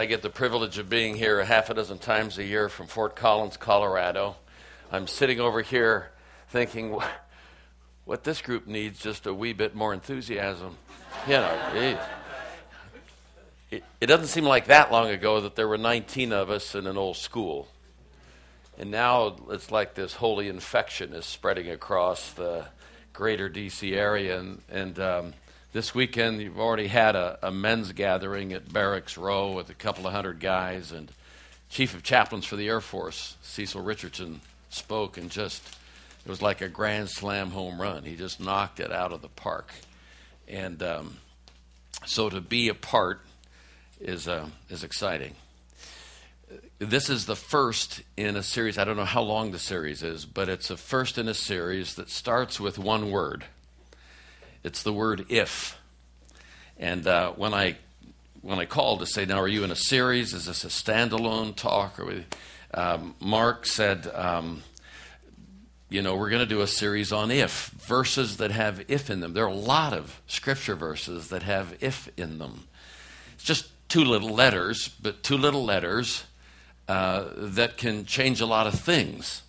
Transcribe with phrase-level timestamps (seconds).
[0.00, 2.86] I get the privilege of being here a half a dozen times a year from
[2.86, 4.34] Fort Collins, Colorado.
[4.90, 6.10] I'm sitting over here
[6.48, 6.98] thinking,
[8.06, 10.78] what this group needs just a wee bit more enthusiasm.
[11.26, 11.98] You know,
[13.70, 16.86] it, it doesn't seem like that long ago that there were 19 of us in
[16.86, 17.68] an old school.
[18.78, 22.64] And now it's like this holy infection is spreading across the
[23.12, 24.40] greater DC area.
[24.40, 25.34] And, and um,
[25.72, 30.06] this weekend, you've already had a, a, men's gathering at Barracks Row with a couple
[30.06, 30.90] of hundred guys.
[30.90, 31.12] And
[31.68, 35.62] Chief of Chaplains for the Air Force, Cecil Richardson, spoke and just,
[36.24, 38.04] it was like a grand slam home run.
[38.04, 39.72] He just knocked it out of the park.
[40.48, 41.18] And um,
[42.04, 43.20] so to be a part
[44.00, 45.36] is, uh, is exciting.
[46.80, 48.76] This is the first in a series.
[48.76, 51.94] I don't know how long the series is, but it's a first in a series
[51.94, 53.44] that starts with one word
[54.62, 55.78] it's the word if.
[56.78, 57.76] And uh, when I
[58.42, 60.32] when I called to say, now are you in a series?
[60.32, 62.00] Is this a standalone talk?
[62.00, 62.24] Or we,
[62.72, 64.62] um, Mark said, um,
[65.90, 69.20] you know, we're going to do a series on if verses that have if in
[69.20, 69.34] them.
[69.34, 72.66] There are a lot of scripture verses that have if in them.
[73.34, 76.24] It's just two little letters, but two little letters
[76.88, 79.42] uh, that can change a lot of things.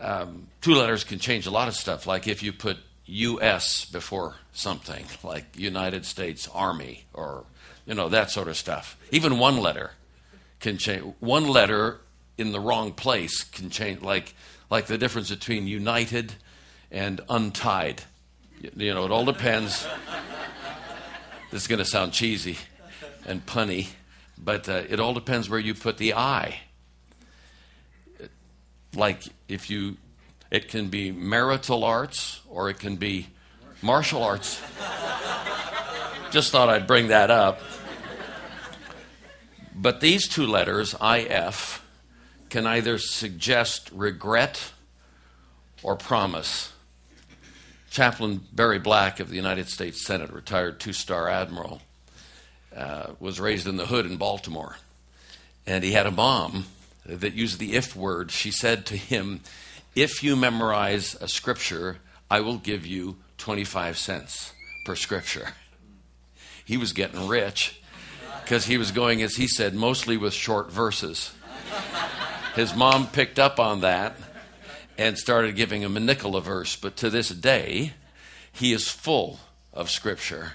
[0.00, 3.84] Um, two letters can change a lot of stuff, like if you put U.S.
[3.84, 7.44] before something like United States Army or
[7.86, 8.96] you know that sort of stuff.
[9.10, 9.92] Even one letter
[10.60, 11.14] can change.
[11.20, 12.00] One letter
[12.38, 14.02] in the wrong place can change.
[14.02, 14.34] Like
[14.70, 16.34] like the difference between united
[16.90, 18.02] and untied.
[18.74, 19.86] You know, it all depends.
[21.50, 22.56] this is going to sound cheesy
[23.26, 23.88] and punny,
[24.38, 26.60] but uh, it all depends where you put the I.
[28.94, 29.96] Like if you
[30.50, 33.28] it can be marital arts or it can be
[33.82, 34.60] martial arts.
[36.30, 37.60] Just thought I'd bring that up.
[39.74, 41.84] But these two letters, IF,
[42.48, 44.72] can either suggest regret
[45.82, 46.72] or promise.
[47.90, 51.80] Chaplain Barry Black of the United States Senate, retired two star admiral,
[52.74, 54.76] uh, was raised in the hood in Baltimore.
[55.66, 56.66] And he had a mom
[57.06, 58.30] that used the if word.
[58.30, 59.40] She said to him,
[59.94, 61.98] if you memorize a scripture,
[62.30, 64.52] I will give you 25 cents
[64.84, 65.48] per scripture.
[66.64, 67.80] He was getting rich
[68.42, 71.32] because he was going, as he said, mostly with short verses.
[72.54, 74.16] His mom picked up on that
[74.96, 76.76] and started giving him a nickel a verse.
[76.76, 77.92] But to this day,
[78.52, 79.40] he is full
[79.72, 80.52] of scripture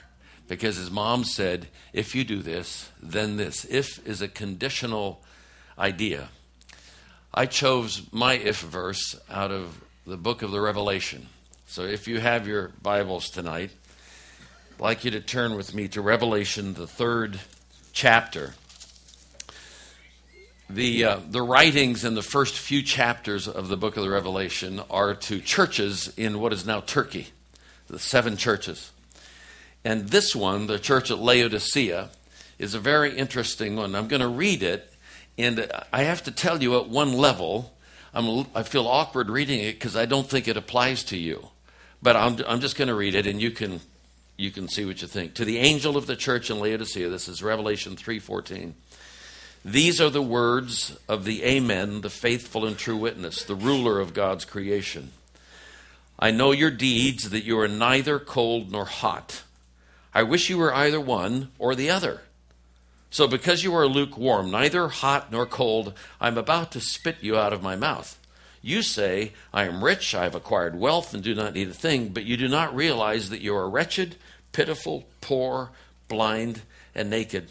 [0.48, 3.66] because his mom said, if you do this, then this.
[3.66, 5.22] If is a conditional
[5.78, 6.30] idea.
[7.34, 11.28] I chose my if verse out of the book of the Revelation.
[11.68, 13.70] So if you have your Bibles tonight,
[14.74, 17.40] I'd like you to turn with me to Revelation, the third
[17.94, 18.56] chapter.
[20.72, 24.82] The, uh, the writings in the first few chapters of the book of the Revelation
[24.90, 27.28] are to churches in what is now Turkey,
[27.88, 28.92] the seven churches.
[29.86, 32.10] And this one, the church at Laodicea,
[32.58, 33.96] is a very interesting one.
[33.96, 34.89] I'm going to read it
[35.40, 37.74] and I have to tell you, at one level,
[38.14, 41.48] I'm, I feel awkward reading it because I don't think it applies to you.
[42.04, 43.80] But I'm, I'm just going to read it, and you can,
[44.36, 45.36] you can see what you think.
[45.36, 48.74] To the angel of the church in Laodicea, this is Revelation 3.14.
[49.64, 54.14] These are the words of the Amen, the faithful and true witness, the ruler of
[54.14, 55.12] God's creation.
[56.18, 59.44] I know your deeds, that you are neither cold nor hot.
[60.14, 62.22] I wish you were either one or the other.
[63.12, 67.38] So, because you are lukewarm, neither hot nor cold, I am about to spit you
[67.38, 68.20] out of my mouth.
[68.62, 72.10] You say, I am rich, I have acquired wealth, and do not need a thing,
[72.10, 74.16] but you do not realize that you are wretched,
[74.52, 75.72] pitiful, poor,
[76.08, 76.62] blind,
[76.94, 77.50] and naked.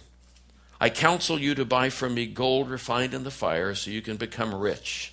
[0.80, 4.16] I counsel you to buy from me gold refined in the fire so you can
[4.16, 5.12] become rich,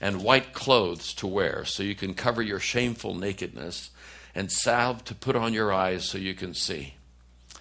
[0.00, 3.90] and white clothes to wear so you can cover your shameful nakedness,
[4.34, 6.94] and salve to put on your eyes so you can see.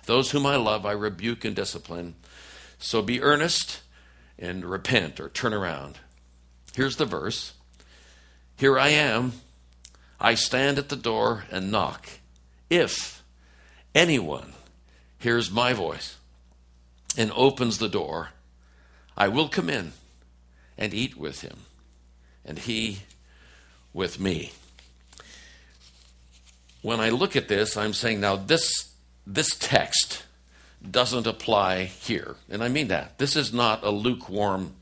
[0.05, 2.15] Those whom I love, I rebuke and discipline.
[2.83, 3.79] So be earnest
[4.37, 5.99] and repent or turn around.
[6.75, 7.53] Here's the verse
[8.57, 9.33] Here I am.
[10.19, 12.09] I stand at the door and knock.
[12.69, 13.23] If
[13.95, 14.51] anyone
[15.17, 16.17] hears my voice
[17.17, 18.29] and opens the door,
[19.15, 19.93] I will come in
[20.77, 21.59] and eat with him,
[22.43, 22.99] and he
[23.93, 24.51] with me.
[26.81, 28.93] When I look at this, I'm saying, now this
[29.25, 30.23] this text
[30.89, 32.35] doesn't apply here.
[32.49, 33.17] And I mean that.
[33.17, 34.75] This is not a lukewarm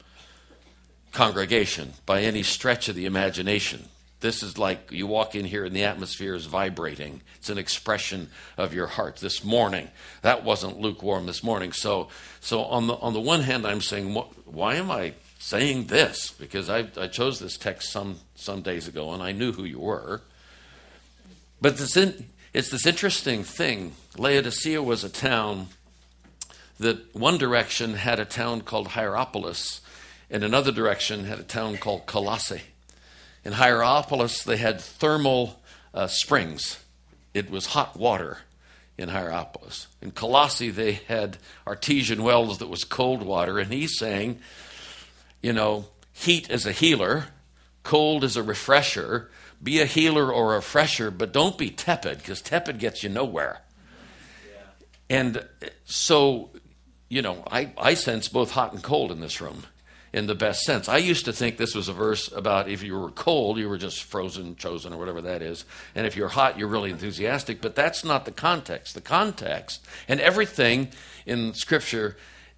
[1.11, 3.85] congregation by any stretch of the imagination.
[4.21, 7.21] This is like you walk in here and the atmosphere is vibrating.
[7.37, 9.17] It's an expression of your heart.
[9.17, 9.89] This morning,
[10.21, 11.71] that wasn't lukewarm this morning.
[11.71, 12.07] So,
[12.39, 14.13] so on the on the one hand, I'm saying,
[14.45, 16.31] why am I saying this?
[16.31, 19.79] Because I, I chose this text some some days ago, and I knew who you
[19.79, 20.21] were.
[21.59, 23.93] But this in, it's this interesting thing.
[24.17, 25.69] Laodicea was a town
[26.81, 29.81] that one direction had a town called Hierapolis,
[30.29, 32.61] and another direction had a town called Colossae.
[33.43, 35.61] In Hierapolis, they had thermal
[35.93, 36.83] uh, springs.
[37.33, 38.39] It was hot water
[38.97, 39.87] in Hierapolis.
[40.01, 43.57] In Colossae, they had artesian wells that was cold water.
[43.57, 44.39] And he's saying,
[45.41, 47.25] you know, heat is a healer,
[47.83, 49.29] cold is a refresher.
[49.63, 53.61] Be a healer or a refresher, but don't be tepid because tepid gets you nowhere.
[54.49, 55.17] Yeah.
[55.17, 55.45] And
[55.85, 56.49] so,
[57.11, 59.65] you know, I, I sense both hot and cold in this room
[60.13, 60.87] in the best sense.
[60.87, 63.77] I used to think this was a verse about if you were cold, you were
[63.77, 65.65] just frozen, chosen, or whatever that is.
[65.93, 67.61] And if you're hot, you're really enthusiastic.
[67.61, 68.95] But that's not the context.
[68.95, 70.87] The context, and everything
[71.25, 72.15] in Scripture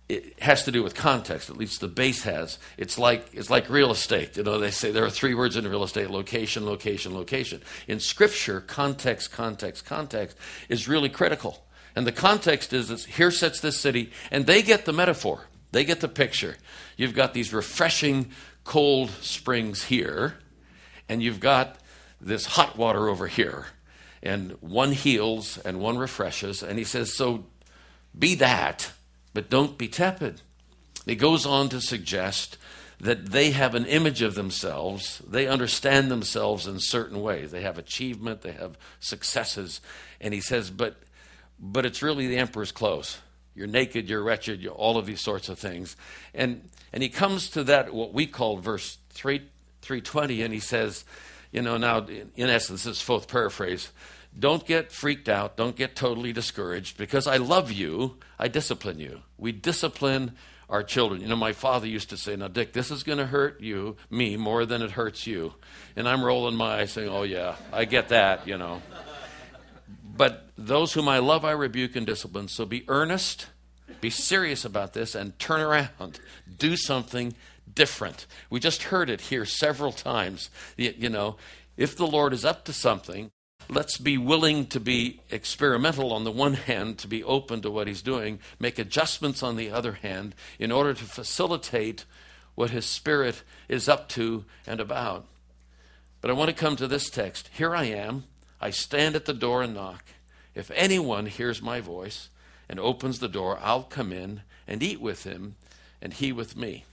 [0.09, 1.49] it has to do with context.
[1.49, 2.59] At least the base has.
[2.77, 4.37] It's like it's like real estate.
[4.37, 7.61] You know, they say there are three words in real estate: location, location, location.
[7.87, 10.37] In Scripture, context, context, context
[10.69, 11.62] is really critical.
[11.95, 15.47] And the context is, is here sits this city, and they get the metaphor.
[15.71, 16.57] They get the picture.
[16.97, 18.31] You've got these refreshing
[18.63, 20.35] cold springs here,
[21.09, 21.77] and you've got
[22.19, 23.67] this hot water over here.
[24.21, 26.63] And one heals and one refreshes.
[26.63, 27.45] And he says, So
[28.17, 28.91] be that,
[29.33, 30.41] but don't be tepid.
[31.05, 32.57] He goes on to suggest
[32.99, 35.21] that they have an image of themselves.
[35.27, 37.51] They understand themselves in certain ways.
[37.51, 39.81] They have achievement, they have successes.
[40.21, 40.95] And he says, but,
[41.63, 43.19] but it's really the emperor's clothes.
[43.55, 45.95] You're naked, you're wretched, you're all of these sorts of things.
[46.33, 49.39] And, and he comes to that, what we call verse 3,
[49.81, 51.05] 320, and he says,
[51.51, 52.05] you know, now,
[52.35, 53.91] in essence, this is fourth paraphrase.
[54.37, 55.55] Don't get freaked out.
[55.55, 56.97] Don't get totally discouraged.
[56.97, 59.21] Because I love you, I discipline you.
[59.37, 60.33] We discipline
[60.67, 61.21] our children.
[61.21, 63.95] You know, my father used to say, Now, Dick, this is going to hurt you,
[64.09, 65.53] me, more than it hurts you.
[65.95, 68.81] And I'm rolling my eyes saying, Oh, yeah, I get that, you know.
[70.15, 72.47] But those whom I love, I rebuke and discipline.
[72.47, 73.47] So be earnest,
[73.99, 76.19] be serious about this, and turn around.
[76.57, 77.35] Do something
[77.73, 78.27] different.
[78.49, 80.49] We just heard it here several times.
[80.77, 81.37] You know,
[81.77, 83.31] if the Lord is up to something,
[83.69, 87.87] let's be willing to be experimental on the one hand, to be open to what
[87.87, 92.05] He's doing, make adjustments on the other hand, in order to facilitate
[92.55, 95.25] what His Spirit is up to and about.
[96.21, 97.49] But I want to come to this text.
[97.53, 98.25] Here I am.
[98.63, 100.05] I stand at the door and knock.
[100.55, 102.29] If anyone hears my voice
[102.69, 105.55] and opens the door, I'll come in and eat with him,
[106.01, 106.85] and he with me.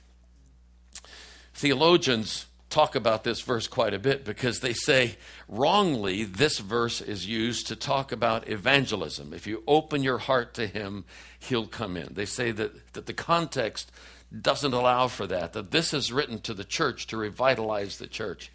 [1.55, 7.29] Theologians talk about this verse quite a bit because they say wrongly this verse is
[7.29, 9.33] used to talk about evangelism.
[9.33, 11.05] If you open your heart to him,
[11.39, 12.15] he'll come in.
[12.15, 13.93] They say that, that the context
[14.37, 18.51] doesn't allow for that, that this is written to the church to revitalize the church.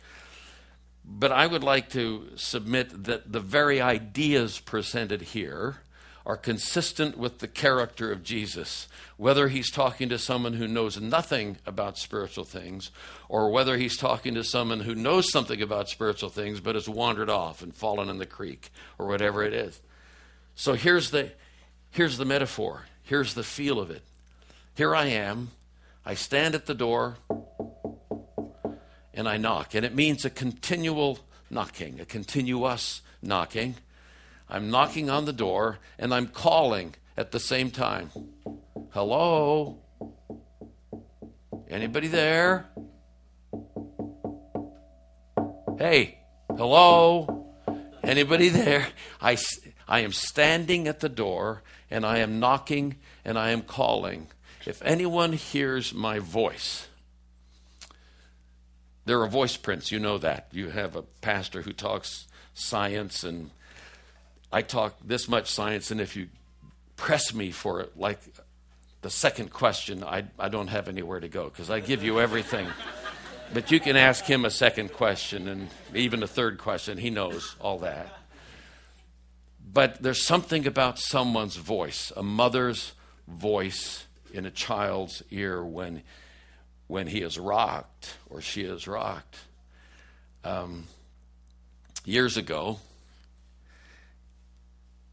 [1.07, 5.77] But I would like to submit that the very ideas presented here
[6.25, 11.57] are consistent with the character of Jesus, whether he's talking to someone who knows nothing
[11.67, 12.89] about spiritual things,
[13.29, 17.29] or whether he's talking to someone who knows something about spiritual things but has wandered
[17.29, 19.79] off and fallen in the creek, or whatever it is.
[20.55, 21.31] So here's the,
[21.91, 24.01] here's the metaphor, here's the feel of it.
[24.73, 25.51] Here I am,
[26.03, 27.17] I stand at the door
[29.15, 29.73] and I knock.
[29.73, 31.19] And it means a continual
[31.49, 33.75] knocking, a continuous knocking.
[34.49, 38.11] I'm knocking on the door and I'm calling at the same time.
[38.91, 39.79] Hello?
[41.69, 42.67] Anybody there?
[45.79, 46.19] Hey,
[46.49, 47.55] hello?
[48.03, 48.87] Anybody there?
[49.21, 49.37] I,
[49.87, 54.27] I am standing at the door and I am knocking and I am calling.
[54.65, 56.87] If anyone hears my voice,
[59.05, 60.47] there are voice prints, you know that.
[60.51, 63.51] You have a pastor who talks science, and
[64.51, 66.27] I talk this much science, and if you
[66.97, 68.19] press me for it, like
[69.01, 72.67] the second question, I, I don't have anywhere to go because I give you everything.
[73.53, 76.97] but you can ask him a second question and even a third question.
[76.97, 78.07] He knows all that.
[79.71, 82.93] But there's something about someone's voice, a mother's
[83.27, 86.01] voice in a child's ear when
[86.87, 89.37] when he is rocked or she is rocked.
[90.43, 90.85] Um,
[92.05, 92.79] years ago,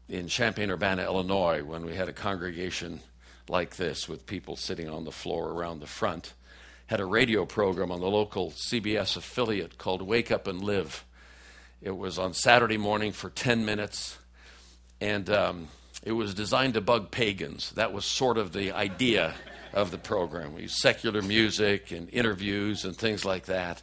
[0.07, 2.99] in Champaign Urbana, Illinois, when we had a congregation
[3.49, 6.33] like this with people sitting on the floor around the front,
[6.87, 11.03] had a radio program on the local CBS affiliate called Wake Up and Live.
[11.81, 14.17] It was on Saturday morning for 10 minutes,
[15.01, 15.67] and um,
[16.03, 17.71] it was designed to bug pagans.
[17.71, 19.33] That was sort of the idea
[19.73, 20.53] of the program.
[20.53, 23.81] We used secular music and interviews and things like that.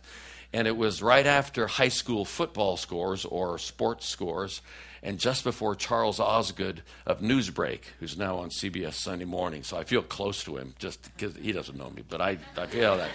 [0.53, 4.63] And it was right after high school football scores or sports scores,
[5.03, 9.63] and just before Charles Osgood of Newsbreak, who's now on CBS Sunday Morning.
[9.63, 12.67] So I feel close to him, just because he doesn't know me, but I, I
[12.67, 13.11] feel that.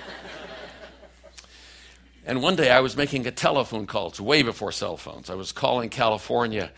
[2.25, 4.07] And one day I was making a telephone call.
[4.07, 5.29] It's way before cell phones.
[5.29, 6.71] I was calling California,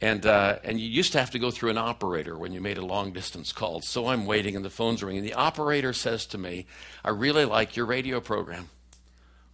[0.00, 2.78] and uh, and you used to have to go through an operator when you made
[2.78, 3.80] a long distance call.
[3.80, 5.22] So I'm waiting, and the phone's ringing.
[5.22, 6.66] The operator says to me,
[7.04, 8.70] "I really like your radio program."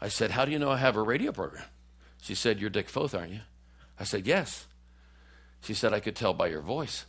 [0.00, 1.64] I said, "How do you know I have a radio program?"
[2.20, 3.40] She said, "You're Dick Foth, aren't you?"
[3.98, 4.66] I said, "Yes."
[5.62, 7.06] She said, "I could tell by your voice."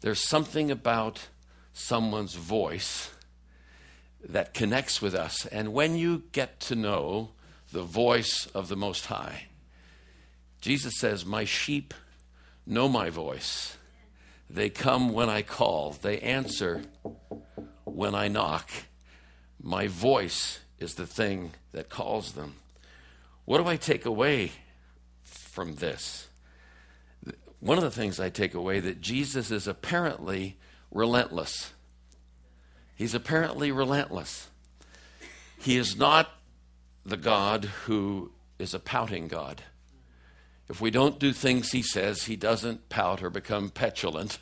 [0.00, 1.28] There's something about
[1.72, 3.10] someone's voice
[4.22, 5.46] that connects with us.
[5.46, 7.30] And when you get to know
[7.72, 9.46] the voice of the Most High,
[10.64, 11.92] Jesus says, My sheep
[12.66, 13.76] know my voice.
[14.48, 16.84] They come when I call, they answer
[17.84, 18.70] when I knock.
[19.62, 22.54] My voice is the thing that calls them.
[23.44, 24.52] What do I take away
[25.22, 26.28] from this?
[27.60, 30.56] One of the things I take away that Jesus is apparently
[30.90, 31.74] relentless.
[32.96, 34.48] He's apparently relentless.
[35.58, 36.30] He is not
[37.04, 39.62] the God who is a pouting God.
[40.68, 44.38] If we don't do things he says, he doesn't pout or become petulant.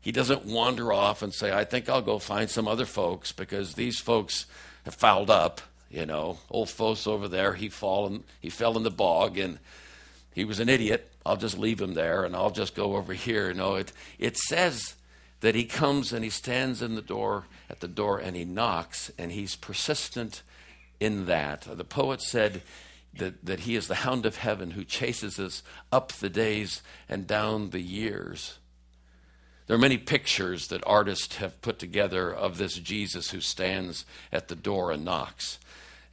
[0.00, 3.74] He doesn't wander off and say, I think I'll go find some other folks because
[3.74, 4.46] these folks
[4.84, 5.60] have fouled up.
[5.90, 9.58] You know, old Foth over there, he fallen, he fell in the bog and
[10.32, 11.12] he was an idiot.
[11.26, 13.52] I'll just leave him there and I'll just go over here.
[13.52, 14.94] Know, it, it says
[15.40, 19.10] that he comes and he stands in the door at the door and he knocks
[19.18, 20.42] and he's persistent
[21.00, 21.62] in that.
[21.62, 22.62] The poet said
[23.14, 27.26] that, that he is the hound of heaven who chases us up the days and
[27.26, 28.58] down the years.
[29.66, 34.48] There are many pictures that artists have put together of this Jesus who stands at
[34.48, 35.58] the door and knocks.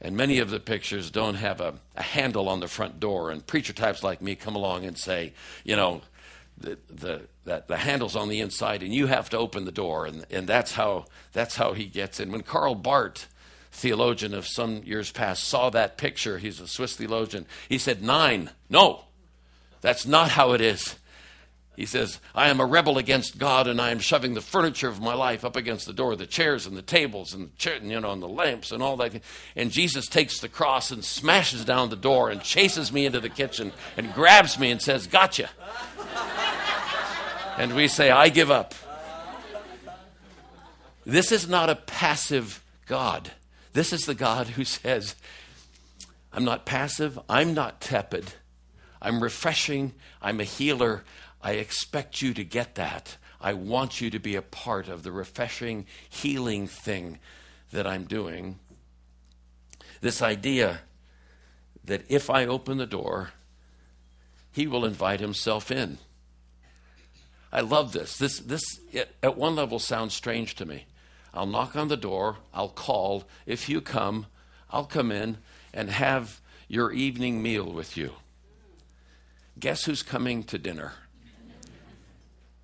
[0.00, 3.30] And many of the pictures don't have a, a handle on the front door.
[3.30, 5.32] And preacher types like me come along and say,
[5.64, 6.02] you know,
[6.56, 10.06] the, the, that the handle's on the inside and you have to open the door
[10.06, 13.28] and, and that's how that's how he gets in when Karl Barth
[13.72, 16.38] theologian of some years past saw that picture.
[16.38, 17.46] He's a swiss theologian.
[17.68, 18.50] He said nine.
[18.68, 19.04] No
[19.80, 20.96] that's not how it is.
[21.76, 25.00] He says i am a rebel against god and i am shoving the furniture of
[25.00, 28.00] my life up against the door the chairs and the tables and the chair, you
[28.00, 29.22] know and the lamps and all that.
[29.54, 33.28] And jesus takes the cross and smashes down the door and chases me into the
[33.28, 35.50] kitchen and grabs me and says gotcha.
[37.58, 38.72] And we say, I give up.
[41.04, 43.32] This is not a passive God.
[43.78, 45.14] This is the God who says,
[46.32, 48.32] I'm not passive, I'm not tepid,
[49.00, 51.04] I'm refreshing, I'm a healer.
[51.40, 53.18] I expect you to get that.
[53.40, 57.20] I want you to be a part of the refreshing, healing thing
[57.70, 58.58] that I'm doing.
[60.00, 60.80] This idea
[61.84, 63.30] that if I open the door,
[64.50, 65.98] he will invite himself in.
[67.52, 68.18] I love this.
[68.18, 68.80] This, this
[69.22, 70.86] at one level sounds strange to me.
[71.34, 73.24] I'll knock on the door, I'll call.
[73.46, 74.26] If you come,
[74.70, 75.38] I'll come in
[75.72, 78.12] and have your evening meal with you.
[79.58, 80.92] Guess who's coming to dinner?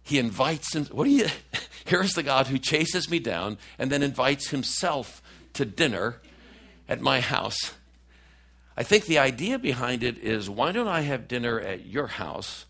[0.02, 0.84] He invites him.
[0.86, 1.26] What do you?
[1.86, 5.22] Here's the God who chases me down and then invites himself
[5.54, 6.20] to dinner
[6.88, 7.74] at my house.
[8.76, 12.66] I think the idea behind it is why don't I have dinner at your house?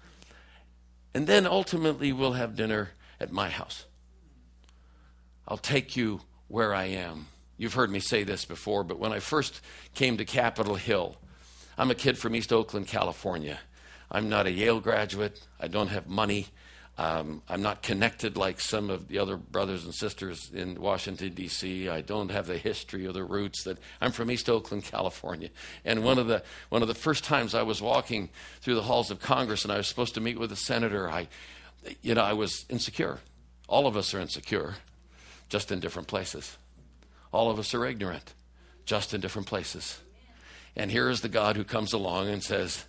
[1.15, 3.87] And then ultimately, we'll have dinner at my house.
[5.47, 7.27] I'll take you where I am.
[7.57, 9.61] You've heard me say this before, but when I first
[9.95, 11.17] came to Capitol Hill,
[11.79, 13.59] I'm a kid from East Oakland, California.
[14.11, 15.41] I'm not a Yale graduate.
[15.61, 16.49] I don't have money.
[16.97, 21.89] Um, I'm not connected like some of the other brothers and sisters in Washington, D.C.
[21.89, 25.49] I don't have the history or the roots that I'm from East Oakland, California.
[25.85, 29.11] And one of, the, one of the first times I was walking through the halls
[29.11, 31.27] of Congress and I was supposed to meet with a senator, I,
[32.03, 33.19] you know, I was insecure.
[33.67, 34.75] All of us are insecure,
[35.49, 36.57] just in different places.
[37.33, 38.35] All of us are ignorant,
[38.85, 40.01] just in different places.
[40.77, 42.85] And here is the God who comes along and says,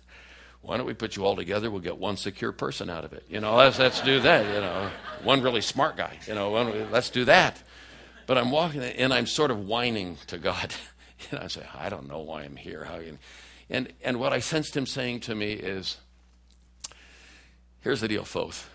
[0.62, 1.70] why don't we put you all together?
[1.70, 3.24] We'll get one secure person out of it.
[3.28, 4.44] You know, let's, let's do that.
[4.46, 4.90] You know,
[5.22, 6.18] one really smart guy.
[6.26, 6.50] You know,
[6.90, 7.62] let's do that.
[8.26, 10.74] But I'm walking and I'm sort of whining to God.
[11.30, 12.84] and I say, I don't know why I'm here.
[12.84, 12.98] How
[13.68, 15.98] and, and what I sensed him saying to me is,
[17.80, 18.68] here's the deal, Foth.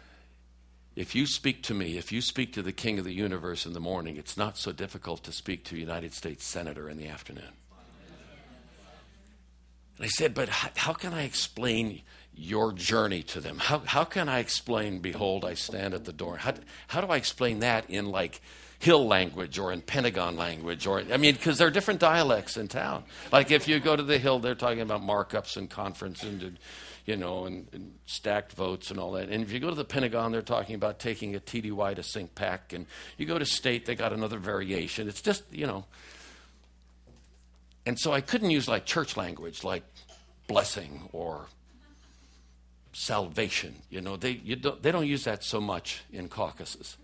[0.95, 3.73] If you speak to me, if you speak to the king of the universe in
[3.73, 7.07] the morning, it's not so difficult to speak to a United States senator in the
[7.07, 7.53] afternoon.
[9.97, 12.01] And I said, but how, can I explain
[12.33, 13.59] your journey to them?
[13.59, 16.37] How, how can I explain, behold, I stand at the door?
[16.37, 16.53] How,
[16.87, 18.41] how do I explain that in like
[18.79, 20.87] Hill language or in Pentagon language?
[20.87, 23.03] Or, I mean, because there are different dialects in town.
[23.31, 26.57] Like if you go to the Hill, they're talking about markups and conference and,
[27.05, 29.29] you know, and, and stacked votes and all that.
[29.29, 32.73] And if you go to the Pentagon, they're talking about taking a TDY to CINCPAC.
[32.73, 32.85] And
[33.17, 35.07] you go to state, they got another variation.
[35.07, 35.85] It's just, you know.
[37.85, 39.83] And so I couldn't use like church language, like
[40.47, 41.47] blessing or
[42.93, 43.75] salvation.
[43.89, 46.97] You know, they, you don't, they don't use that so much in caucuses.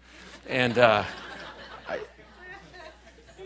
[0.47, 1.03] And, uh,
[1.89, 1.99] I,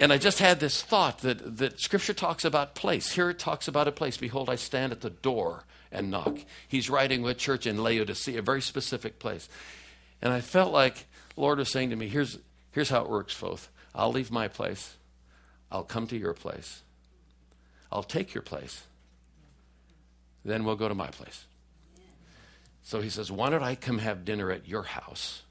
[0.02, 3.12] and I just had this thought that, that Scripture talks about place.
[3.14, 4.18] Here it talks about a place.
[4.18, 6.40] Behold, I stand at the door and knock.
[6.68, 9.50] He's writing with church in Laodicea, a very specific place.
[10.22, 11.06] And I felt like
[11.36, 12.38] Lord was saying to me, here's,
[12.72, 13.70] here's how it works, Foth.
[13.94, 14.96] I'll leave my place.
[15.72, 16.82] I'll come to your place.
[17.92, 18.84] I'll take your place.
[20.44, 21.46] Then we'll go to my place.
[22.84, 25.44] So he says, Why don't I come have dinner at your house?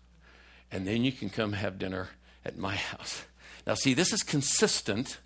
[0.73, 2.11] And then you can come have dinner
[2.45, 3.25] at my house.
[3.67, 5.19] Now, see, this is consistent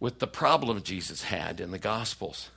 [0.00, 2.50] with the problem Jesus had in the Gospels.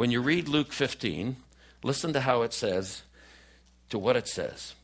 [0.00, 1.36] When you read Luke 15,
[1.82, 3.02] listen to how it says,
[3.90, 4.74] to what it says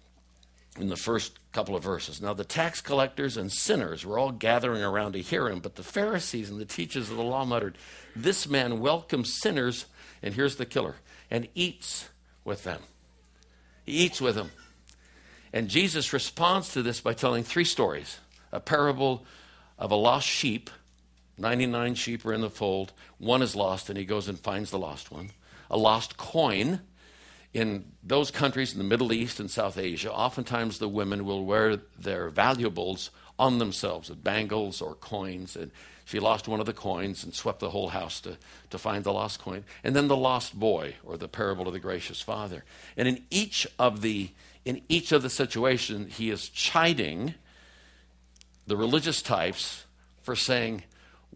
[0.79, 2.21] in the first couple of verses.
[2.21, 5.83] Now, the tax collectors and sinners were all gathering around to hear him, but the
[5.83, 7.79] Pharisees and the teachers of the law muttered,
[8.15, 9.87] This man welcomes sinners,
[10.23, 10.97] and here's the killer,
[11.31, 12.11] and eats
[12.45, 12.83] with them.
[13.87, 14.51] He eats with them.
[15.51, 18.19] And Jesus responds to this by telling three stories
[18.53, 19.25] a parable
[19.79, 20.69] of a lost sheep.
[21.39, 22.93] 99 sheep are in the fold.
[23.19, 25.31] One is lost, and he goes and finds the lost one.
[25.71, 26.81] A lost coin.
[27.53, 31.77] In those countries in the Middle East and South Asia, oftentimes the women will wear
[31.77, 35.57] their valuables on themselves, bangles or coins.
[35.57, 35.71] And
[36.05, 38.37] she lost one of the coins and swept the whole house to,
[38.71, 39.65] to find the lost coin.
[39.83, 42.65] And then the lost boy, or the parable of the gracious father.
[42.97, 44.31] And in each of the
[44.65, 47.35] in each of the situations, he is chiding
[48.67, 49.85] the religious types
[50.23, 50.83] for saying,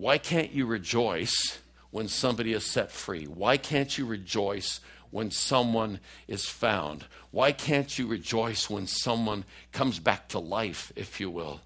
[0.01, 1.59] Why can't you rejoice
[1.91, 3.27] when somebody is set free?
[3.27, 7.05] Why can't you rejoice when someone is found?
[7.33, 11.61] Why can't you rejoice when someone comes back to life, if you will?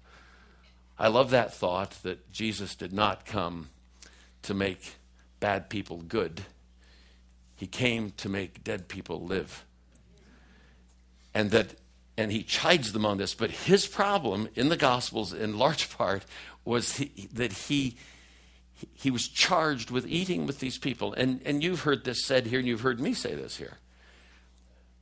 [0.99, 3.69] I love that thought that Jesus did not come
[4.41, 4.95] to make
[5.39, 6.41] bad people good,
[7.55, 9.63] He came to make dead people live.
[11.33, 11.75] And that
[12.17, 16.25] and he chides them on this, but his problem in the Gospels, in large part,
[16.65, 17.95] was he, that he,
[18.93, 21.13] he was charged with eating with these people.
[21.13, 23.77] And, and you've heard this said here, and you've heard me say this here.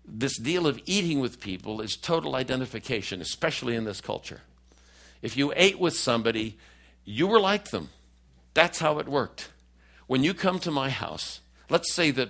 [0.05, 4.41] This deal of eating with people is total identification, especially in this culture.
[5.21, 6.57] If you ate with somebody,
[7.05, 7.89] you were like them.
[8.53, 9.49] That's how it worked.
[10.07, 12.29] When you come to my house, let's say that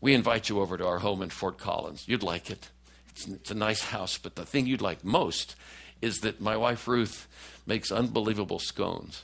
[0.00, 2.04] we invite you over to our home in Fort Collins.
[2.08, 2.70] You'd like it.
[3.10, 5.54] It's, it's a nice house, but the thing you'd like most
[6.02, 7.28] is that my wife Ruth
[7.66, 9.22] makes unbelievable scones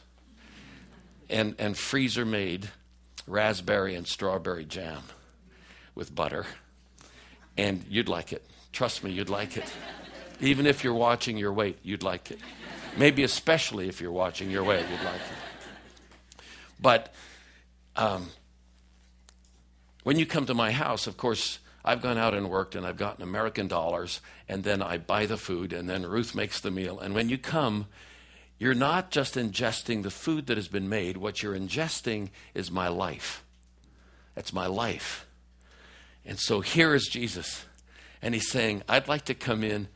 [1.33, 2.69] and, and freezer made
[3.27, 5.03] raspberry and strawberry jam
[5.95, 6.47] with butter.
[7.57, 8.45] And you'd like it.
[8.73, 9.71] Trust me, you'd like it.
[10.41, 12.39] Even if you're watching your weight, you'd like it.
[12.97, 16.43] Maybe especially if you're watching your weight, you'd like it.
[16.81, 17.15] But
[17.97, 18.31] um,
[20.03, 22.97] when you come to my house, of course, I've gone out and worked and I've
[22.97, 26.99] gotten American dollars, and then I buy the food, and then Ruth makes the meal.
[26.99, 27.87] And when you come,
[28.63, 32.87] you're not just ingesting the food that has been made, what you're ingesting is my
[32.87, 33.43] life.
[34.37, 35.27] That's my life.
[36.25, 37.65] And so here is Jesus,
[38.23, 39.89] and he's saying, I'd like to come in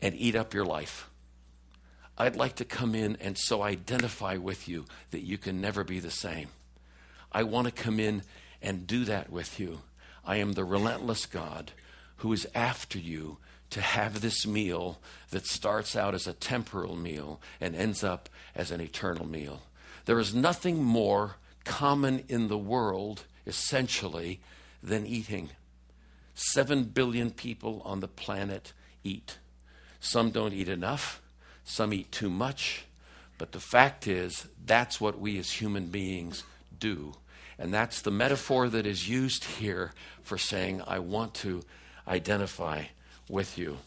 [0.00, 1.10] and eat up your life.
[2.16, 5.98] I'd like to come in and so identify with you that you can never be
[5.98, 6.46] the same.
[7.32, 8.22] I want to come in
[8.62, 9.80] and do that with you.
[10.24, 11.72] I am the relentless God
[12.18, 13.38] who is after you
[13.72, 18.70] to have this meal that starts out as a temporal meal and ends up as
[18.70, 19.62] an eternal meal.
[20.04, 24.40] There is nothing more common in the world, essentially,
[24.82, 25.50] than eating.
[26.34, 29.38] Seven billion people on the planet eat.
[30.00, 31.22] Some don't eat enough,
[31.64, 32.84] some eat too much,
[33.38, 36.44] but the fact is, that's what we as human beings
[36.78, 37.14] do.
[37.58, 41.62] And that's the metaphor that is used here for saying, I want to
[42.06, 42.84] identify
[43.32, 43.78] with you.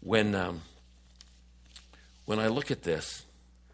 [0.00, 0.62] When, um,
[2.26, 3.24] when I look at this,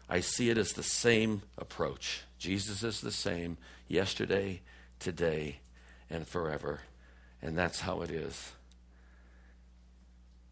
[0.07, 2.21] I see it as the same approach.
[2.37, 4.61] Jesus is the same yesterday,
[4.99, 5.57] today,
[6.11, 6.81] and forever.
[7.41, 8.51] And that's how it is.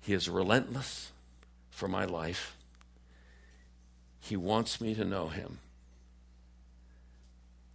[0.01, 1.11] He is relentless
[1.69, 2.55] for my life.
[4.19, 5.59] He wants me to know Him.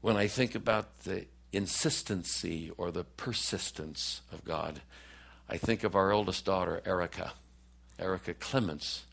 [0.00, 4.80] When I think about the insistency or the persistence of God,
[5.48, 7.32] I think of our oldest daughter, Erica,
[7.98, 9.04] Erica Clements.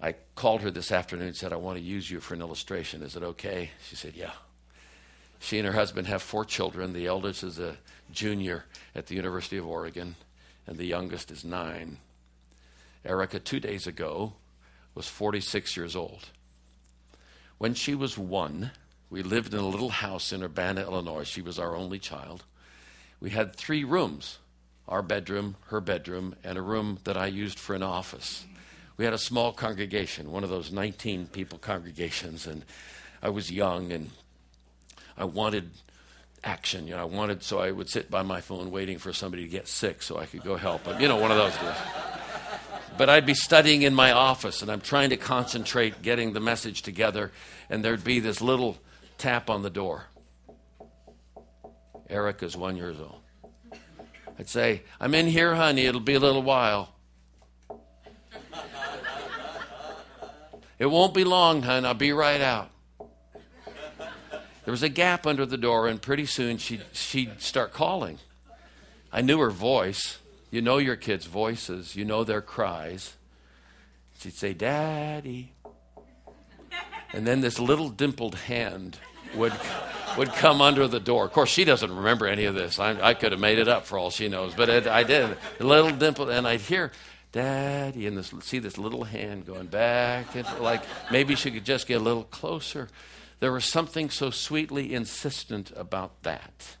[0.00, 3.02] I called her this afternoon and said, I want to use you for an illustration.
[3.02, 3.70] Is it okay?
[3.88, 4.32] She said, Yeah.
[5.38, 6.92] She and her husband have four children.
[6.92, 7.76] The eldest is a
[8.10, 10.16] junior at the University of Oregon,
[10.66, 11.98] and the youngest is nine.
[13.04, 14.32] Erica, two days ago,
[14.94, 16.30] was 46 years old.
[17.58, 18.70] When she was one,
[19.10, 21.24] we lived in a little house in Urbana, Illinois.
[21.24, 22.44] She was our only child.
[23.20, 24.38] We had three rooms
[24.88, 28.44] our bedroom, her bedroom, and a room that I used for an office.
[28.96, 32.64] We had a small congregation, one of those 19 people congregations, and
[33.22, 34.10] I was young and
[35.16, 35.70] I wanted
[36.44, 36.86] action.
[36.86, 39.48] You know, I wanted, so I would sit by my phone waiting for somebody to
[39.48, 41.00] get sick so I could go help them.
[41.00, 41.76] You know, one of those deals.
[42.96, 46.82] But I'd be studying in my office and I'm trying to concentrate getting the message
[46.82, 47.32] together,
[47.68, 48.78] and there'd be this little
[49.18, 50.04] tap on the door.
[52.08, 53.23] Erica's one years old.
[54.38, 55.86] I'd say, I'm in here, honey.
[55.86, 56.94] It'll be a little while.
[60.78, 61.84] It won't be long, hon.
[61.84, 62.70] I'll be right out.
[64.64, 68.18] There was a gap under the door, and pretty soon she'd, she'd start calling.
[69.12, 70.18] I knew her voice.
[70.50, 73.14] You know your kids' voices, you know their cries.
[74.20, 75.52] She'd say, Daddy.
[77.12, 78.98] And then this little dimpled hand
[79.34, 79.52] would,
[80.16, 81.24] would come under the door.
[81.24, 82.78] Of course, she doesn't remember any of this.
[82.78, 85.36] I, I could have made it up for all she knows, but it, I did.
[85.60, 86.92] A little dimple, and I'd hear,
[87.32, 91.86] Daddy, and this, see this little hand going back, and like maybe she could just
[91.86, 92.88] get a little closer.
[93.40, 96.76] There was something so sweetly insistent about that.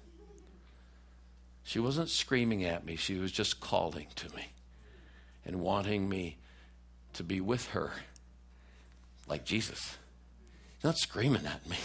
[1.64, 4.48] She wasn't screaming at me, she was just calling to me
[5.44, 6.38] and wanting me
[7.14, 7.92] to be with her
[9.26, 9.96] like Jesus.
[10.82, 11.76] Not screaming at me,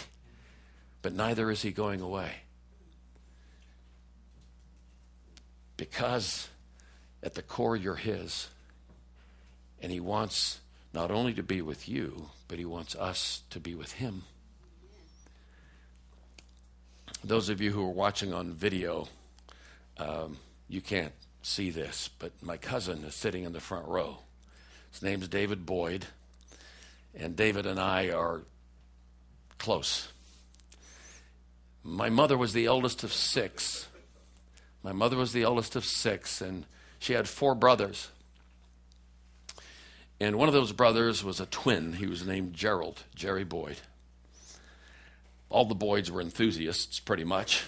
[1.02, 2.30] but neither is he going away.
[5.76, 6.48] Because
[7.22, 8.48] at the core, you're his.
[9.82, 10.60] And he wants
[10.92, 14.22] not only to be with you, but he wants us to be with him.
[17.22, 19.08] Those of you who are watching on video,
[19.98, 24.18] um, you can't see this, but my cousin is sitting in the front row.
[24.90, 26.06] His name's David Boyd,
[27.14, 28.42] and David and I are
[29.58, 30.08] close.
[31.82, 33.86] My mother was the eldest of six.
[34.82, 36.66] My mother was the eldest of six, and
[36.98, 38.08] she had four brothers.
[40.18, 41.94] And one of those brothers was a twin.
[41.94, 43.76] He was named Gerald, Jerry Boyd
[45.50, 47.64] all the Boyds were enthusiasts, pretty much.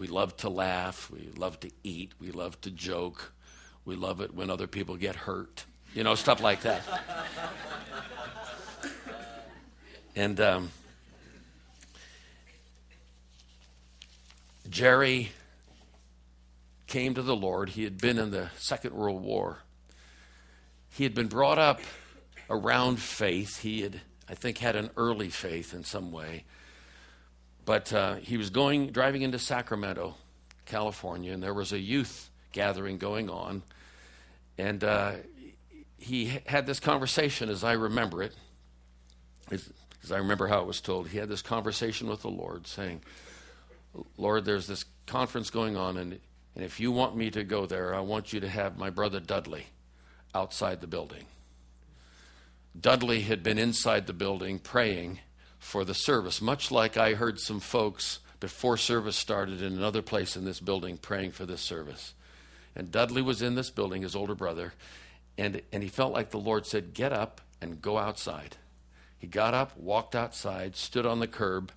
[0.00, 1.10] We love to laugh.
[1.10, 2.12] We love to eat.
[2.18, 3.32] We love to joke.
[3.84, 5.64] We love it when other people get hurt.
[5.94, 6.82] You know, stuff like that.
[10.16, 10.70] and um,
[14.70, 15.32] Jerry
[16.86, 17.70] came to the Lord.
[17.70, 19.58] He had been in the Second World War.
[20.88, 21.80] He had been brought up
[22.48, 23.60] around faith.
[23.60, 26.44] He had, I think, had an early faith in some way.
[27.64, 30.14] But uh, he was going, driving into Sacramento,
[30.64, 33.62] California, and there was a youth gathering going on.
[34.56, 35.12] And uh,
[35.98, 38.32] he had this conversation, as I remember it,
[39.50, 39.68] as,
[40.04, 41.08] as I remember how it was told.
[41.08, 43.02] He had this conversation with the Lord, saying,
[44.16, 46.18] Lord, there's this conference going on, and,
[46.54, 49.20] and if you want me to go there, I want you to have my brother
[49.20, 49.66] Dudley
[50.34, 51.26] outside the building.
[52.78, 55.20] Dudley had been inside the building praying
[55.58, 60.36] for the service, much like I heard some folks before service started in another place
[60.36, 62.12] in this building praying for this service.
[62.74, 64.74] And Dudley was in this building, his older brother,
[65.38, 68.56] and, and he felt like the Lord said, Get up and go outside.
[69.18, 71.72] He got up, walked outside, stood on the curb,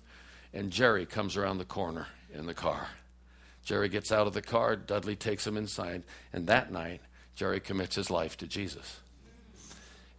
[0.52, 2.88] and Jerry comes around the corner in the car.
[3.64, 7.00] Jerry gets out of the car, Dudley takes him inside, and that night,
[7.34, 9.00] Jerry commits his life to Jesus.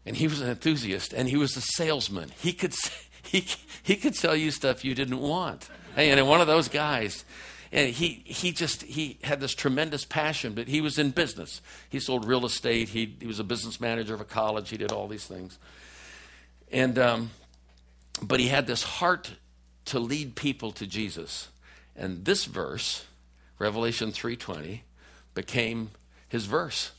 [0.06, 2.32] And he was an enthusiast, and he was a salesman.
[2.39, 2.74] He could
[3.24, 3.46] he,
[3.84, 5.70] he could sell you stuff you didn't want.
[5.96, 7.26] And one of those guys.
[7.74, 11.62] And he, he just he had this tremendous passion, but he was in business.
[11.89, 12.89] He sold real estate.
[12.89, 14.70] He, he was a business manager of a college.
[14.70, 15.58] He did all these things.
[16.70, 17.32] And um,
[18.22, 19.32] but he had this heart
[19.91, 21.49] to lead people to Jesus.
[21.97, 23.06] And this verse,
[23.60, 24.84] Revelation 3:20,
[25.34, 25.91] became
[26.30, 26.91] his verse.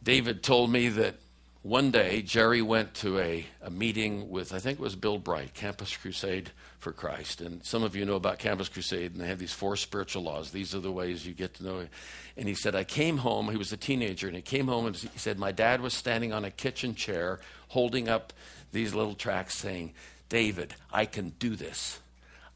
[0.00, 1.16] David told me that
[1.62, 5.54] one day, Jerry went to a, a meeting with, I think it was Bill Bright,
[5.54, 7.40] Campus Crusade for Christ.
[7.40, 10.52] And some of you know about Campus Crusade, and they have these four spiritual laws.
[10.52, 11.90] These are the ways you get to know it.
[12.36, 14.96] And he said, I came home, he was a teenager, and he came home and
[14.96, 18.32] he said, My dad was standing on a kitchen chair holding up
[18.70, 19.94] these little tracts saying,
[20.28, 22.00] David, I can do this.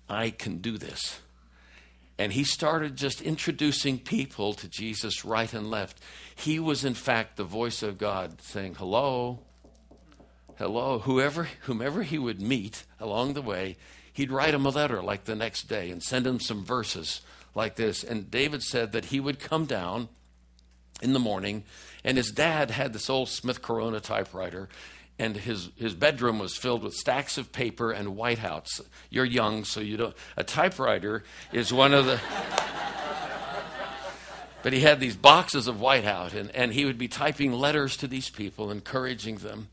[0.08, 1.20] I can do this.
[2.18, 6.00] And he started just introducing people to Jesus right and left.
[6.34, 9.40] He was, in fact, the voice of God saying, Hello,
[10.56, 11.00] hello.
[11.00, 13.76] Whoever, whomever he would meet along the way,
[14.12, 17.22] he'd write him a letter like the next day and send him some verses
[17.54, 18.04] like this.
[18.04, 20.08] And David said that he would come down
[21.00, 21.64] in the morning,
[22.04, 24.68] and his dad had this old Smith Corona typewriter,
[25.22, 28.80] and his, his bedroom was filled with stacks of paper and whiteouts.
[29.08, 30.16] You're young, so you don't.
[30.36, 32.20] A typewriter is one of the.
[34.64, 38.08] but he had these boxes of whiteout, and, and he would be typing letters to
[38.08, 39.68] these people, encouraging them.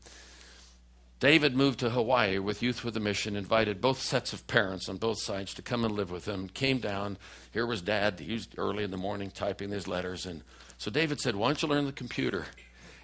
[1.18, 4.98] David moved to Hawaii with Youth with a Mission, invited both sets of parents on
[4.98, 6.48] both sides to come and live with him.
[6.48, 7.18] Came down.
[7.52, 8.20] Here was dad.
[8.20, 10.26] He was early in the morning typing these letters.
[10.26, 10.42] And
[10.78, 12.46] so David said, Why don't you learn the computer?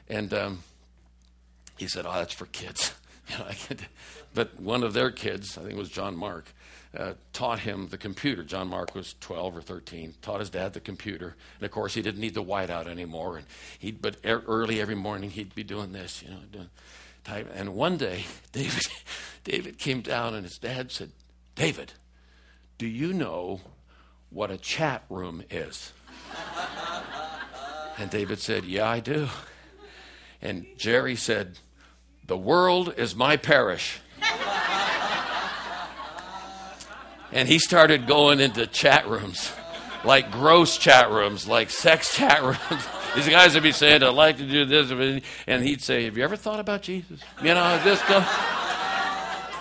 [0.09, 0.63] And um,
[1.77, 2.95] he said, "Oh, that's for kids."
[3.29, 3.51] You know,
[4.35, 6.55] but one of their kids, I think it was John Mark,
[6.97, 8.43] uh, taught him the computer.
[8.43, 10.15] John Mark was 12 or 13.
[10.23, 13.39] Taught his dad the computer, and of course he didn't need the whiteout anymore.
[13.39, 13.47] And
[13.79, 16.71] he, but early every morning he'd be doing this, you know, doing
[17.25, 17.51] type.
[17.55, 18.85] And one day, David,
[19.45, 21.11] David came down, and his dad said,
[21.55, 21.93] "David,
[22.79, 23.61] do you know
[24.31, 25.93] what a chat room is?"
[27.99, 29.29] and David said, "Yeah, I do."
[30.41, 31.59] And Jerry said,
[32.27, 34.01] The world is my parish.
[37.31, 39.53] and he started going into chat rooms,
[40.05, 42.85] like gross chat rooms, like sex chat rooms.
[43.15, 45.23] These guys would be saying, I'd like to do this.
[45.47, 47.21] And he'd say, Have you ever thought about Jesus?
[47.41, 48.55] You know, this stuff.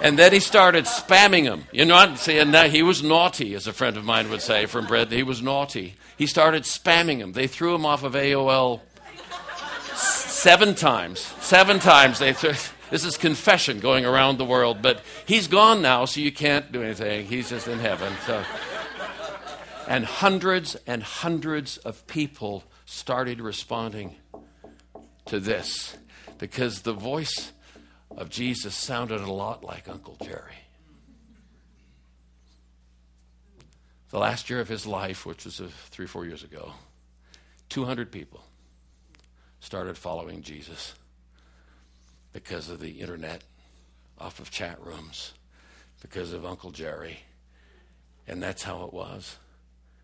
[0.02, 1.66] And then he started spamming them.
[1.72, 4.66] You know, I'm saying that he was naughty, as a friend of mine would say
[4.66, 5.12] from Bread.
[5.12, 5.96] He was naughty.
[6.18, 7.34] He started spamming them.
[7.34, 8.82] They threw him off of AOL
[10.46, 11.22] Seven times.
[11.42, 16.22] Seven times they This is confession going around the world, but he's gone now, so
[16.22, 17.26] you can't do anything.
[17.26, 18.14] He's just in heaven.
[18.28, 18.44] So.
[19.88, 24.18] And hundreds and hundreds of people started responding
[25.26, 25.98] to this
[26.38, 27.52] because the voice
[28.16, 30.60] of Jesus sounded a lot like Uncle Jerry.
[34.12, 36.74] The last year of his life, which was uh, three, four years ago,
[37.70, 38.45] 200 people
[39.66, 40.94] started following Jesus
[42.34, 43.42] because of the internet,
[44.20, 45.34] off of chat rooms,
[46.04, 47.18] because of Uncle Jerry.
[48.28, 49.38] And that's how it was.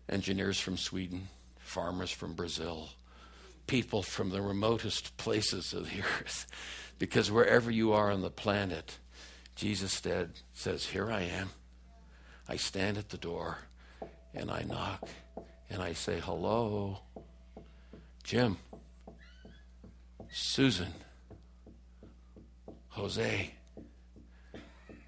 [0.08, 1.28] Engineers from Sweden,
[1.60, 2.88] farmers from Brazil,
[3.68, 6.48] people from the remotest places of the earth.
[6.98, 8.98] Because wherever you are on the planet,
[9.54, 11.50] Jesus said, says, Here I am.
[12.48, 13.58] I stand at the door
[14.34, 15.08] and I knock
[15.70, 16.98] and I say, Hello,
[18.24, 18.56] Jim.
[20.34, 20.94] Susan,
[22.88, 23.50] Jose,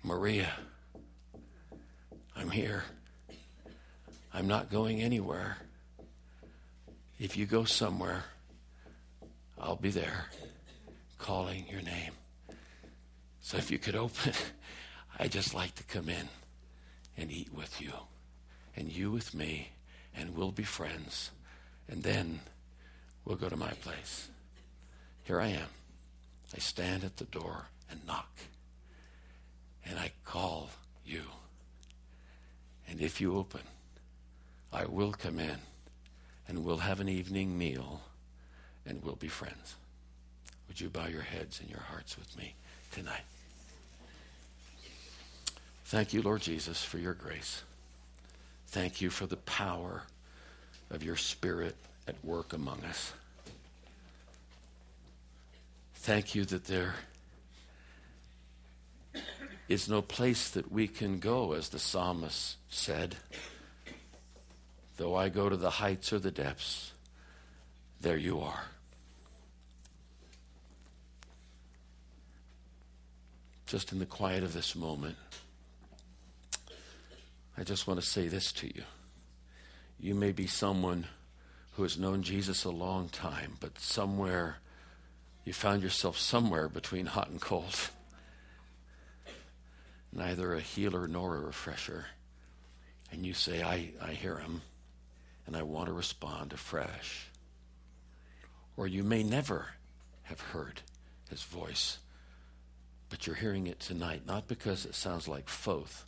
[0.03, 0.53] Maria,
[2.37, 2.85] I'm here.
[4.35, 5.57] I'm not going anywhere.
[7.19, 8.25] If you go somewhere,
[9.59, 10.27] I'll be there
[11.17, 12.13] calling your name.
[13.41, 14.35] So if you could open,
[15.19, 16.29] I'd just like to come in
[17.17, 17.93] and eat with you,
[18.77, 19.71] and you with me,
[20.15, 21.31] and we'll be friends.
[21.89, 22.41] And then
[23.25, 24.29] we'll go to my place.
[25.25, 25.69] Here I am.
[26.55, 28.31] I stand at the door and knock.
[29.85, 30.71] And I call
[31.05, 31.23] you.
[32.89, 33.63] And if you open,
[34.73, 35.59] I will come in
[36.47, 38.03] and we'll have an evening meal
[38.87, 39.77] and we'll be friends.
[40.69, 42.55] Would you bow your heads and your hearts with me
[42.93, 43.25] tonight?
[45.87, 47.63] Thank you, Lord Jesus, for your grace.
[48.69, 50.03] Thank you for the power
[50.91, 51.77] of your Spirit
[52.09, 53.13] at work among us.
[56.05, 56.97] Thank you that there
[59.71, 63.17] is no place that we can go, as the psalmist said.
[64.99, 66.93] Though I go to the heights or the depths,
[68.03, 68.65] there you are.
[73.65, 75.17] Just in the quiet of this moment,
[77.57, 78.83] I just want to say this to you.
[79.99, 81.07] You may be someone
[81.77, 84.59] who has known Jesus a long time, but somewhere
[85.45, 87.91] you found yourself somewhere between hot and cold.
[90.13, 92.07] Neither a healer nor a refresher.
[93.13, 94.63] And you say, I, I hear him,
[95.47, 97.29] and I want to respond afresh.
[98.77, 99.69] Or you may never
[100.23, 100.81] have heard
[101.29, 101.99] his voice.
[103.11, 106.05] But you're hearing it tonight, not because it sounds like Foth,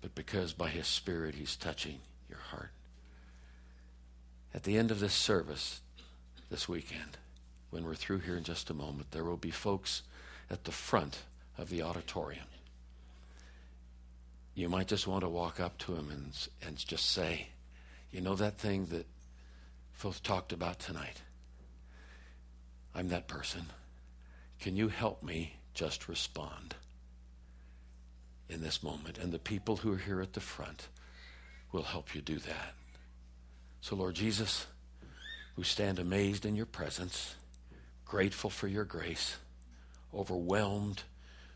[0.00, 2.70] but because by his Spirit he's touching your heart.
[4.54, 5.80] At the end of this service
[6.50, 7.18] this weekend,
[7.70, 10.02] when we're through here in just a moment, there will be folks
[10.50, 11.20] at the front
[11.58, 12.46] of the auditorium.
[14.54, 16.32] You might just want to walk up to them and,
[16.66, 17.48] and just say,
[18.12, 19.06] You know that thing that
[19.92, 21.22] Foth talked about tonight?
[22.94, 23.66] I'm that person.
[24.60, 26.76] Can you help me just respond
[28.48, 29.18] in this moment?
[29.18, 30.88] And the people who are here at the front
[31.72, 32.74] will help you do that.
[33.80, 34.66] So, Lord Jesus,
[35.56, 37.34] we stand amazed in your presence,
[38.04, 39.36] grateful for your grace,
[40.14, 41.02] overwhelmed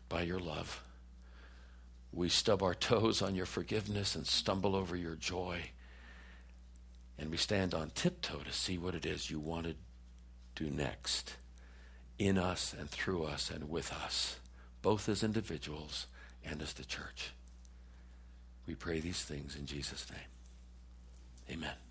[0.07, 0.83] by your love.
[2.11, 5.71] We stub our toes on your forgiveness and stumble over your joy.
[7.17, 9.75] And we stand on tiptoe to see what it is you want to
[10.55, 11.35] do next
[12.17, 14.39] in us and through us and with us,
[14.81, 16.07] both as individuals
[16.43, 17.31] and as the church.
[18.67, 21.57] We pray these things in Jesus' name.
[21.57, 21.88] Amen.